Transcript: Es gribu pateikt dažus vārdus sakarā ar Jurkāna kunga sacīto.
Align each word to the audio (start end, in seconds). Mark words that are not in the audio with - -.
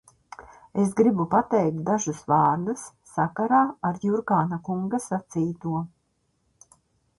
Es 0.83 0.93
gribu 1.01 1.25
pateikt 1.33 1.83
dažus 1.89 2.21
vārdus 2.31 2.87
sakarā 3.13 3.61
ar 3.91 4.01
Jurkāna 4.07 4.61
kunga 4.71 5.03
sacīto. 5.07 5.85